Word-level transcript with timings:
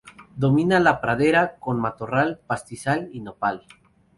Domina 0.43 0.79
la 0.79 0.93
pradera 0.99 1.57
con 1.59 1.79
matorral, 1.79 2.39
pastizal 2.47 3.07
y 3.13 3.19
nopal. 3.21 3.67